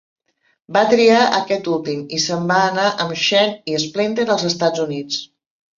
[0.77, 5.27] Va triar aquest últim, i se'n va anar amb Shen i Splinter als Estats Units.